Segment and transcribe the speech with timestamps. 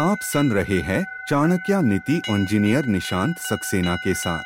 [0.00, 4.44] आप सुन रहे हैं चाणक्य नीति इंजीनियर निशांत सक्सेना के साथ।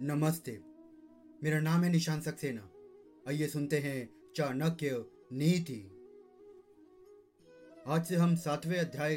[0.00, 0.60] नमस्ते,
[1.42, 2.70] मेरा नाम है निशांत सक्सेना।
[3.28, 5.80] आइए सुनते हैं चाणक्य नीति।
[7.88, 9.14] आज से हम सातवें अध्याय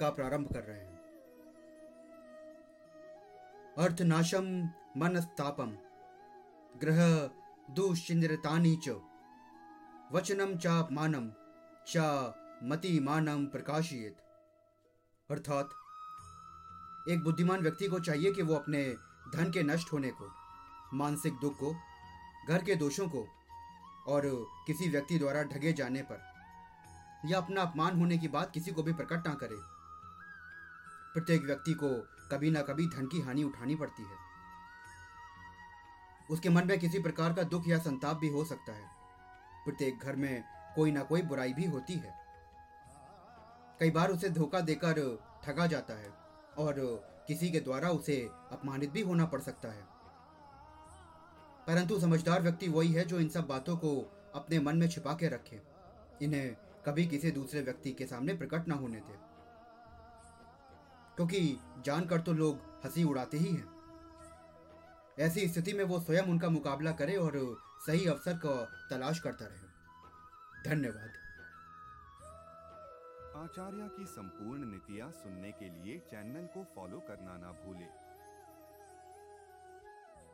[0.00, 0.96] का प्रारंभ कर रहे हैं।
[3.78, 5.70] अर्थनाशम मनस्तापम,
[6.78, 7.30] ग्रह
[7.74, 9.15] दुश्चिंद्रतानी च।
[10.12, 11.30] वचनम चापमानम
[11.86, 14.16] चा मति मानम प्रकाशित
[15.30, 15.70] अर्थात,
[17.08, 18.94] एक बुद्धिमान व्यक्ति को चाहिए कि वो अपने
[19.34, 20.30] धन के नष्ट होने को,
[20.94, 21.74] मानसिक दुख को,
[22.48, 23.28] घर के दोषों को
[24.06, 24.22] और
[24.66, 26.22] किसी व्यक्ति द्वारा ढगे जाने पर
[27.26, 29.58] या अपना अपमान होने की बात किसी को भी प्रकट ना करे।
[31.14, 31.88] प्रत्येक व्यक्ति को
[32.30, 34.16] कभी ना कभी धन की हानि उठानी पड़ती है।
[36.30, 38.85] उसके मन में किसी प्रकार का दुख या संताप भी हो सकता है।
[39.66, 40.44] प्रत्येक घर में
[40.76, 42.14] कोई ना कोई बुराई भी होती है।
[43.80, 46.10] कई बार उसे धोखा देकर ठगा जाता है
[46.58, 46.74] और
[47.28, 49.82] किसी के द्वारा उसे अपमानित भी होना पड़ सकता है।
[51.66, 53.92] परंतु समझदार व्यक्ति वही है जो इन सब बातों को
[54.34, 55.60] अपने मन में छिपा के रखे।
[56.22, 59.18] इन्हें कभी किसी दूसरे व्यक्ति के सामने प्रकट ना होने दे।
[61.16, 63.75] क्योंकि जानकर तो लोग हँसी उड़ाते ही हैं।
[65.18, 68.54] ऐसी स्थिति में वो स्वयं उनका मुकाबला करे और सही अवसर को
[68.90, 71.12] तलाश करता रहे। धन्यवाद।
[73.36, 77.52] आचार्य की संपूर्ण नीतियाँ सुनने के लिए चैनल को फॉलो करना ना